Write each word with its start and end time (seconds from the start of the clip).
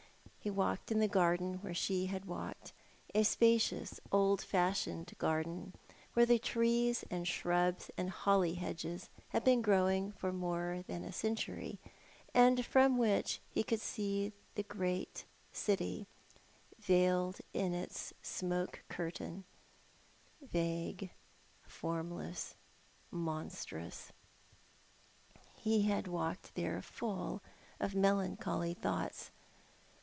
He 0.43 0.49
walked 0.49 0.91
in 0.91 0.99
the 0.99 1.07
garden 1.07 1.59
where 1.61 1.75
she 1.75 2.07
had 2.07 2.25
walked, 2.25 2.73
a 3.13 3.21
spacious, 3.23 3.99
old 4.11 4.41
fashioned 4.41 5.13
garden, 5.19 5.73
where 6.13 6.25
the 6.25 6.39
trees 6.39 7.05
and 7.11 7.27
shrubs 7.27 7.91
and 7.95 8.09
holly 8.09 8.55
hedges 8.55 9.11
had 9.29 9.43
been 9.43 9.61
growing 9.61 10.11
for 10.11 10.33
more 10.33 10.83
than 10.87 11.03
a 11.03 11.11
century, 11.11 11.77
and 12.33 12.65
from 12.65 12.97
which 12.97 13.39
he 13.51 13.61
could 13.61 13.79
see 13.81 14.33
the 14.55 14.63
great 14.63 15.25
city 15.51 16.07
veiled 16.79 17.39
in 17.53 17.75
its 17.75 18.11
smoke 18.23 18.81
curtain, 18.89 19.43
vague, 20.41 21.11
formless, 21.67 22.55
monstrous. 23.11 24.11
He 25.53 25.87
walked 26.07 26.55
there 26.55 26.81
full 26.81 27.43
of 27.79 27.93
melancholy 27.93 28.73
thoughts. 28.73 29.29